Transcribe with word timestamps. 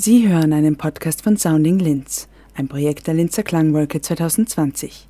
Sie 0.00 0.28
hören 0.28 0.52
einen 0.52 0.76
Podcast 0.76 1.22
von 1.22 1.36
Sounding 1.36 1.80
Linz, 1.80 2.28
ein 2.54 2.68
Projekt 2.68 3.08
der 3.08 3.14
Linzer 3.14 3.42
Klangwolke 3.42 4.00
2020. 4.00 5.08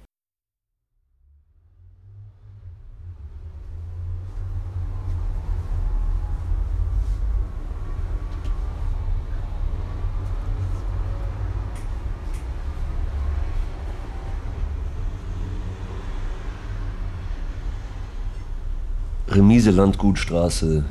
Remise 19.29 19.71
Landgutstraße 19.71 20.83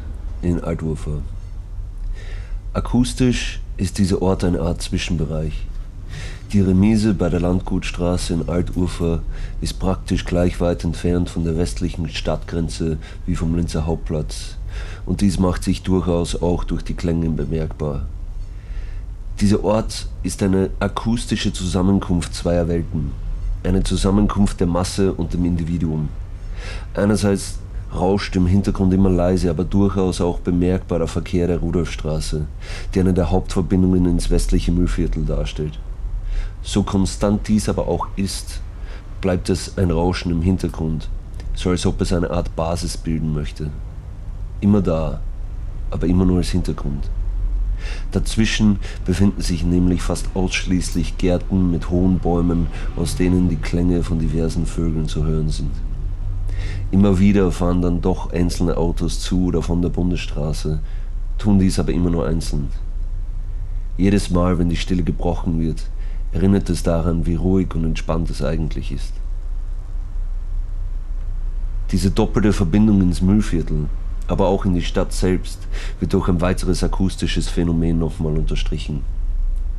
in 0.43 0.63
Altwurfer. 0.63 1.23
Akustisch 2.73 3.59
ist 3.77 3.99
dieser 3.99 4.21
Ort 4.21 4.43
eine 4.43 4.61
Art 4.61 4.81
Zwischenbereich. 4.81 5.53
Die 6.51 6.61
Remise 6.61 7.13
bei 7.13 7.29
der 7.29 7.39
Landgutstraße 7.39 8.33
in 8.33 8.49
Alturfer 8.49 9.19
ist 9.61 9.79
praktisch 9.79 10.25
gleich 10.25 10.59
weit 10.59 10.83
entfernt 10.83 11.29
von 11.29 11.43
der 11.43 11.57
westlichen 11.57 12.09
Stadtgrenze 12.09 12.97
wie 13.25 13.35
vom 13.35 13.55
Linzer 13.55 13.85
Hauptplatz. 13.85 14.55
Und 15.05 15.21
dies 15.21 15.39
macht 15.39 15.63
sich 15.63 15.83
durchaus 15.83 16.41
auch 16.41 16.63
durch 16.63 16.83
die 16.83 16.93
Klänge 16.93 17.29
bemerkbar. 17.29 18.05
Dieser 19.39 19.63
Ort 19.63 20.07
ist 20.23 20.41
eine 20.41 20.71
akustische 20.79 21.53
Zusammenkunft 21.53 22.33
zweier 22.33 22.67
Welten. 22.67 23.11
Eine 23.63 23.83
Zusammenkunft 23.83 24.59
der 24.59 24.67
Masse 24.67 25.13
und 25.13 25.33
dem 25.33 25.45
Individuum. 25.45 26.09
Einerseits 26.95 27.59
rauscht 27.93 28.35
im 28.35 28.47
Hintergrund 28.47 28.93
immer 28.93 29.09
leise, 29.09 29.49
aber 29.49 29.63
durchaus 29.63 30.21
auch 30.21 30.39
bemerkbarer 30.39 31.07
Verkehr 31.07 31.47
der 31.47 31.59
Rudolfstraße, 31.59 32.47
die 32.93 32.99
eine 32.99 33.13
der 33.13 33.31
Hauptverbindungen 33.31 34.05
ins 34.05 34.29
westliche 34.29 34.71
Müllviertel 34.71 35.25
darstellt. 35.25 35.79
So 36.61 36.83
konstant 36.83 37.47
dies 37.47 37.69
aber 37.69 37.87
auch 37.87 38.07
ist, 38.15 38.61
bleibt 39.21 39.49
es 39.49 39.77
ein 39.77 39.91
Rauschen 39.91 40.31
im 40.31 40.41
Hintergrund, 40.41 41.09
so 41.55 41.69
als 41.69 41.85
ob 41.85 42.01
es 42.01 42.13
eine 42.13 42.29
Art 42.29 42.55
Basis 42.55 42.97
bilden 42.97 43.33
möchte. 43.33 43.71
Immer 44.59 44.81
da, 44.81 45.21
aber 45.91 46.07
immer 46.07 46.25
nur 46.25 46.37
als 46.37 46.49
Hintergrund. 46.49 47.09
Dazwischen 48.11 48.79
befinden 49.05 49.41
sich 49.41 49.63
nämlich 49.63 50.01
fast 50.01 50.27
ausschließlich 50.33 51.17
Gärten 51.17 51.71
mit 51.71 51.89
hohen 51.89 52.19
Bäumen, 52.19 52.67
aus 52.95 53.15
denen 53.15 53.49
die 53.49 53.55
Klänge 53.55 54.03
von 54.03 54.19
diversen 54.19 54.65
Vögeln 54.65 55.07
zu 55.07 55.23
hören 55.25 55.49
sind. 55.49 55.71
Immer 56.89 57.19
wieder 57.19 57.51
fahren 57.51 57.81
dann 57.81 58.01
doch 58.01 58.31
einzelne 58.31 58.77
Autos 58.77 59.19
zu 59.19 59.47
oder 59.47 59.61
von 59.61 59.81
der 59.81 59.89
Bundesstraße, 59.89 60.79
tun 61.37 61.59
dies 61.59 61.79
aber 61.79 61.91
immer 61.91 62.09
nur 62.09 62.25
einzeln. 62.25 62.69
Jedes 63.97 64.29
Mal, 64.29 64.57
wenn 64.57 64.69
die 64.69 64.77
Stille 64.77 65.03
gebrochen 65.03 65.59
wird, 65.59 65.83
erinnert 66.31 66.69
es 66.69 66.83
daran, 66.83 67.25
wie 67.25 67.35
ruhig 67.35 67.75
und 67.75 67.83
entspannt 67.83 68.29
es 68.29 68.41
eigentlich 68.41 68.93
ist. 68.93 69.11
Diese 71.91 72.11
doppelte 72.11 72.53
Verbindung 72.53 73.01
ins 73.01 73.21
Müllviertel, 73.21 73.89
aber 74.27 74.47
auch 74.47 74.63
in 74.63 74.73
die 74.73 74.81
Stadt 74.81 75.11
selbst, 75.11 75.59
wird 75.99 76.13
durch 76.13 76.29
ein 76.29 76.39
weiteres 76.39 76.83
akustisches 76.83 77.49
Phänomen 77.49 77.99
nochmal 77.99 78.37
unterstrichen. 78.37 79.01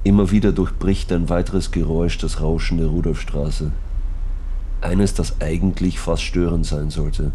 Immer 0.05 0.31
wieder 0.31 0.53
durchbricht 0.53 1.11
ein 1.13 1.31
weiteres 1.31 1.71
Geräusch 1.71 2.19
das 2.19 2.41
Rauschen 2.43 2.79
der 2.79 2.89
Rudolfstraße 2.89 3.73
eines, 4.81 5.15
das 5.15 5.41
eigentlich 5.41 5.99
fast 5.99 6.23
störend 6.23 6.67
sein 6.67 6.91
sollte. 6.91 7.33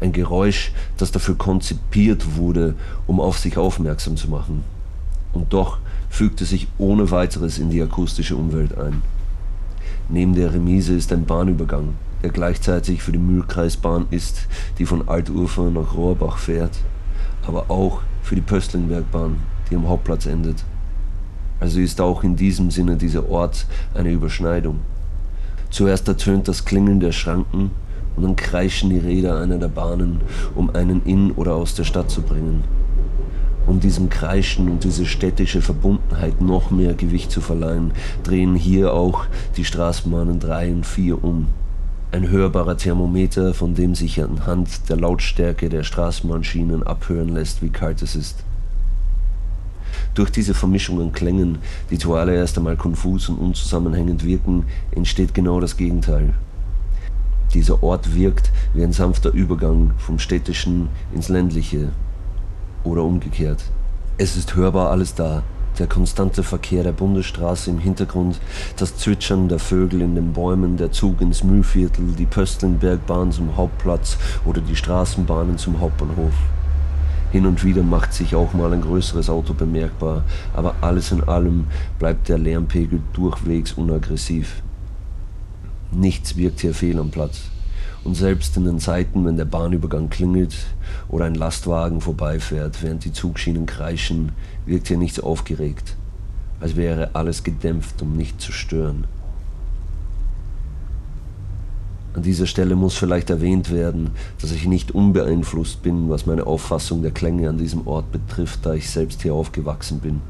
Ein 0.00 0.12
Geräusch, 0.12 0.72
das 0.96 1.12
dafür 1.12 1.36
konzipiert 1.36 2.36
wurde, 2.36 2.74
um 3.06 3.20
auf 3.20 3.38
sich 3.38 3.56
aufmerksam 3.56 4.16
zu 4.16 4.28
machen. 4.28 4.64
Und 5.32 5.52
doch 5.52 5.78
fügte 6.10 6.44
sich 6.44 6.68
ohne 6.78 7.10
weiteres 7.10 7.58
in 7.58 7.70
die 7.70 7.80
akustische 7.80 8.36
Umwelt 8.36 8.76
ein. 8.76 9.02
Neben 10.08 10.34
der 10.34 10.52
Remise 10.52 10.94
ist 10.94 11.12
ein 11.12 11.24
Bahnübergang, 11.24 11.94
der 12.22 12.30
gleichzeitig 12.30 13.02
für 13.02 13.12
die 13.12 13.18
Mühlkreisbahn 13.18 14.06
ist, 14.10 14.46
die 14.78 14.86
von 14.86 15.08
Alturfer 15.08 15.70
nach 15.70 15.94
Rohrbach 15.94 16.38
fährt, 16.38 16.76
aber 17.46 17.70
auch 17.70 18.02
für 18.22 18.34
die 18.34 18.42
Pöstlingbergbahn, 18.42 19.38
die 19.70 19.76
am 19.76 19.88
Hauptplatz 19.88 20.26
endet. 20.26 20.64
Also 21.60 21.80
ist 21.80 22.00
auch 22.00 22.24
in 22.24 22.36
diesem 22.36 22.70
Sinne 22.70 22.96
dieser 22.96 23.28
Ort 23.30 23.66
eine 23.94 24.10
Überschneidung. 24.10 24.80
Zuerst 25.72 26.06
ertönt 26.06 26.48
das 26.48 26.66
Klingeln 26.66 27.00
der 27.00 27.12
Schranken 27.12 27.70
und 28.14 28.22
dann 28.22 28.36
kreischen 28.36 28.90
die 28.90 28.98
Räder 28.98 29.40
einer 29.40 29.56
der 29.56 29.68
Bahnen, 29.68 30.20
um 30.54 30.68
einen 30.68 31.02
in 31.06 31.32
oder 31.32 31.54
aus 31.54 31.74
der 31.74 31.84
Stadt 31.84 32.10
zu 32.10 32.20
bringen. 32.20 32.62
Um 33.66 33.80
diesem 33.80 34.10
Kreischen 34.10 34.68
und 34.68 34.84
diese 34.84 35.06
städtische 35.06 35.62
Verbundenheit 35.62 36.42
noch 36.42 36.70
mehr 36.70 36.92
Gewicht 36.92 37.30
zu 37.30 37.40
verleihen, 37.40 37.92
drehen 38.22 38.54
hier 38.54 38.92
auch 38.92 39.24
die 39.56 39.64
Straßenbahnen 39.64 40.40
3 40.40 40.72
und 40.72 40.86
4 40.86 41.24
um. 41.24 41.46
Ein 42.10 42.28
hörbarer 42.28 42.76
Thermometer, 42.76 43.54
von 43.54 43.74
dem 43.74 43.94
sich 43.94 44.22
anhand 44.22 44.90
der 44.90 44.96
Lautstärke 44.96 45.70
der 45.70 45.84
Straßenbahnschienen 45.84 46.82
abhören 46.82 47.30
lässt, 47.30 47.62
wie 47.62 47.70
kalt 47.70 48.02
es 48.02 48.14
ist. 48.14 48.44
Durch 50.14 50.30
diese 50.30 50.52
Vermischung 50.52 51.00
an 51.00 51.12
Klängen, 51.12 51.58
die 51.90 51.98
zuallererst 51.98 52.58
einmal 52.58 52.76
konfus 52.76 53.30
und 53.30 53.38
unzusammenhängend 53.38 54.24
wirken, 54.24 54.64
entsteht 54.90 55.32
genau 55.32 55.58
das 55.58 55.76
Gegenteil. 55.76 56.34
Dieser 57.54 57.82
Ort 57.82 58.14
wirkt 58.14 58.50
wie 58.74 58.82
ein 58.82 58.92
sanfter 58.92 59.30
Übergang 59.30 59.92
vom 59.98 60.18
städtischen 60.18 60.88
ins 61.14 61.28
ländliche 61.28 61.88
oder 62.84 63.02
umgekehrt. 63.04 63.62
Es 64.18 64.36
ist 64.36 64.54
hörbar 64.54 64.90
alles 64.90 65.14
da, 65.14 65.42
der 65.78 65.86
konstante 65.86 66.42
Verkehr 66.42 66.82
der 66.82 66.92
Bundesstraße 66.92 67.70
im 67.70 67.78
Hintergrund, 67.78 68.38
das 68.76 68.96
Zwitschern 68.96 69.48
der 69.48 69.58
Vögel 69.58 70.02
in 70.02 70.14
den 70.14 70.32
Bäumen, 70.34 70.76
der 70.76 70.92
Zug 70.92 71.22
ins 71.22 71.42
Mühlviertel, 71.42 72.12
die 72.18 72.26
Pöstlingbergbahn 72.26 73.32
zum 73.32 73.56
Hauptplatz 73.56 74.18
oder 74.44 74.60
die 74.60 74.76
Straßenbahnen 74.76 75.56
zum 75.56 75.80
Hauptbahnhof. 75.80 76.34
Hin 77.32 77.46
und 77.46 77.64
wieder 77.64 77.82
macht 77.82 78.12
sich 78.12 78.34
auch 78.34 78.52
mal 78.52 78.74
ein 78.74 78.82
größeres 78.82 79.30
Auto 79.30 79.54
bemerkbar, 79.54 80.22
aber 80.52 80.74
alles 80.82 81.12
in 81.12 81.24
allem 81.24 81.64
bleibt 81.98 82.28
der 82.28 82.36
Lärmpegel 82.36 83.00
durchwegs 83.14 83.72
unaggressiv. 83.72 84.62
Nichts 85.90 86.36
wirkt 86.36 86.60
hier 86.60 86.74
fehl 86.74 86.98
am 86.98 87.10
Platz. 87.10 87.40
Und 88.04 88.16
selbst 88.16 88.58
in 88.58 88.64
den 88.64 88.78
Zeiten, 88.80 89.24
wenn 89.24 89.38
der 89.38 89.46
Bahnübergang 89.46 90.10
klingelt 90.10 90.54
oder 91.08 91.24
ein 91.24 91.34
Lastwagen 91.34 92.02
vorbeifährt, 92.02 92.82
während 92.82 93.06
die 93.06 93.12
Zugschienen 93.12 93.64
kreischen, 93.64 94.32
wirkt 94.66 94.88
hier 94.88 94.98
nichts 94.98 95.18
aufgeregt, 95.18 95.96
als 96.60 96.76
wäre 96.76 97.14
alles 97.14 97.44
gedämpft, 97.44 98.02
um 98.02 98.14
nicht 98.14 98.42
zu 98.42 98.52
stören. 98.52 99.04
An 102.14 102.22
dieser 102.22 102.46
Stelle 102.46 102.76
muss 102.76 102.94
vielleicht 102.94 103.30
erwähnt 103.30 103.70
werden, 103.70 104.10
dass 104.40 104.52
ich 104.52 104.66
nicht 104.66 104.92
unbeeinflusst 104.92 105.82
bin, 105.82 106.10
was 106.10 106.26
meine 106.26 106.46
Auffassung 106.46 107.00
der 107.00 107.10
Klänge 107.10 107.48
an 107.48 107.56
diesem 107.56 107.86
Ort 107.86 108.12
betrifft, 108.12 108.66
da 108.66 108.74
ich 108.74 108.90
selbst 108.90 109.22
hier 109.22 109.32
aufgewachsen 109.32 110.00
bin. 110.00 110.20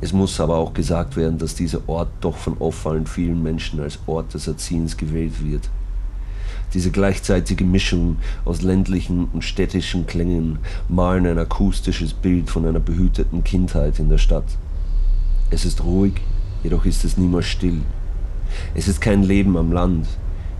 Es 0.00 0.12
muss 0.12 0.40
aber 0.40 0.56
auch 0.56 0.74
gesagt 0.74 1.16
werden, 1.16 1.38
dass 1.38 1.54
dieser 1.54 1.88
Ort 1.88 2.08
doch 2.20 2.36
von 2.36 2.60
auffallend 2.60 3.08
vielen 3.08 3.40
Menschen 3.42 3.80
als 3.80 4.00
Ort 4.06 4.34
des 4.34 4.48
Erziehens 4.48 4.96
gewählt 4.96 5.44
wird. 5.44 5.70
Diese 6.74 6.90
gleichzeitige 6.90 7.64
Mischung 7.64 8.16
aus 8.44 8.62
ländlichen 8.62 9.28
und 9.32 9.44
städtischen 9.44 10.06
Klängen 10.06 10.58
malen 10.88 11.26
ein 11.26 11.38
akustisches 11.38 12.12
Bild 12.12 12.50
von 12.50 12.66
einer 12.66 12.80
behüteten 12.80 13.44
Kindheit 13.44 14.00
in 14.00 14.08
der 14.08 14.18
Stadt. 14.18 14.58
Es 15.50 15.64
ist 15.64 15.84
ruhig, 15.84 16.14
jedoch 16.64 16.84
ist 16.84 17.04
es 17.04 17.16
niemals 17.16 17.46
still. 17.46 17.80
Es 18.74 18.88
ist 18.88 19.00
kein 19.00 19.22
Leben 19.22 19.56
am 19.56 19.70
Land, 19.70 20.06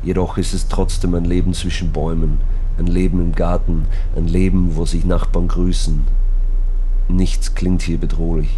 Jedoch 0.05 0.37
ist 0.37 0.53
es 0.53 0.69
trotzdem 0.69 1.15
ein 1.15 1.25
Leben 1.25 1.55
zwischen 1.55 1.91
Bäumen, 1.91 2.39
ein 2.79 2.87
Leben 2.87 3.21
im 3.21 3.33
Garten, 3.35 3.87
ein 4.15 4.29
Leben, 4.29 4.77
wo 4.77 4.85
sich 4.85 5.07
Nachbarn 5.07 5.49
grüßen. 5.49 6.03
Nichts 7.09 7.55
klingt 7.55 7.81
hier 7.81 7.97
bedrohlich. 7.97 8.51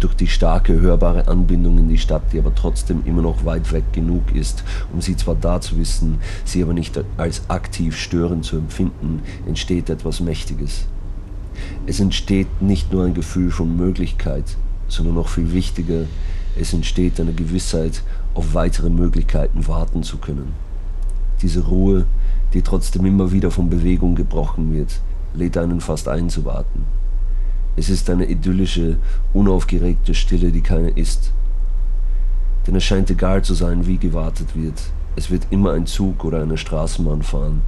Durch 0.00 0.14
die 0.14 0.26
starke 0.26 0.78
hörbare 0.78 1.26
Anbindung 1.28 1.78
in 1.78 1.88
die 1.88 1.96
Stadt, 1.96 2.22
die 2.32 2.38
aber 2.38 2.54
trotzdem 2.54 3.02
immer 3.06 3.22
noch 3.22 3.46
weit 3.46 3.72
weg 3.72 3.92
genug 3.92 4.34
ist, 4.34 4.62
um 4.92 5.00
sie 5.00 5.16
zwar 5.16 5.36
da 5.36 5.60
zu 5.60 5.78
wissen, 5.78 6.18
sie 6.44 6.62
aber 6.62 6.74
nicht 6.74 7.00
als 7.16 7.48
aktiv 7.48 7.96
störend 7.96 8.44
zu 8.44 8.56
empfinden, 8.56 9.22
entsteht 9.46 9.88
etwas 9.88 10.20
Mächtiges. 10.20 10.86
Es 11.86 11.98
entsteht 11.98 12.60
nicht 12.60 12.92
nur 12.92 13.04
ein 13.04 13.14
Gefühl 13.14 13.50
von 13.50 13.74
Möglichkeit, 13.74 14.56
sondern 14.92 15.14
noch 15.14 15.28
viel 15.28 15.52
wichtiger, 15.52 16.04
es 16.58 16.72
entsteht 16.72 17.18
eine 17.18 17.32
Gewissheit, 17.32 18.02
auf 18.34 18.54
weitere 18.54 18.90
Möglichkeiten 18.90 19.66
warten 19.66 20.02
zu 20.02 20.18
können. 20.18 20.52
Diese 21.40 21.64
Ruhe, 21.64 22.06
die 22.52 22.62
trotzdem 22.62 23.06
immer 23.06 23.32
wieder 23.32 23.50
von 23.50 23.70
Bewegung 23.70 24.14
gebrochen 24.14 24.72
wird, 24.74 25.00
lädt 25.34 25.56
einen 25.56 25.80
fast 25.80 26.08
ein 26.08 26.28
zu 26.28 26.44
warten. 26.44 26.84
Es 27.74 27.88
ist 27.88 28.10
eine 28.10 28.26
idyllische, 28.26 28.98
unaufgeregte 29.32 30.14
Stille, 30.14 30.52
die 30.52 30.60
keine 30.60 30.90
ist. 30.90 31.32
Denn 32.66 32.76
es 32.76 32.84
scheint 32.84 33.10
egal 33.10 33.42
zu 33.42 33.54
sein, 33.54 33.86
wie 33.86 33.96
gewartet 33.96 34.54
wird. 34.54 34.80
Es 35.16 35.30
wird 35.30 35.46
immer 35.50 35.72
ein 35.72 35.86
Zug 35.86 36.24
oder 36.24 36.42
eine 36.42 36.58
Straßenbahn 36.58 37.22
fahren. 37.22 37.62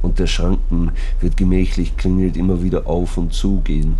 Und 0.00 0.18
der 0.18 0.26
Schranken 0.26 0.92
wird 1.20 1.36
gemächlich 1.36 1.96
klingelt 1.96 2.36
immer 2.36 2.62
wieder 2.62 2.86
auf 2.86 3.18
und 3.18 3.34
zu 3.34 3.60
gehen 3.60 3.96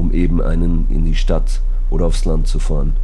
um 0.00 0.12
eben 0.12 0.40
einen 0.40 0.86
in 0.88 1.04
die 1.04 1.14
Stadt 1.14 1.60
oder 1.90 2.06
aufs 2.06 2.24
Land 2.24 2.46
zu 2.46 2.58
fahren. 2.58 2.96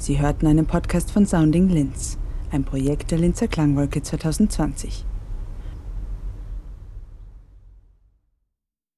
Sie 0.00 0.20
hörten 0.20 0.46
einen 0.46 0.64
Podcast 0.64 1.10
von 1.10 1.26
Sounding 1.26 1.68
Linz, 1.70 2.18
ein 2.52 2.62
Projekt 2.62 3.10
der 3.10 3.18
Linzer 3.18 3.48
Klangwolke 3.48 4.00
2020. 4.00 5.07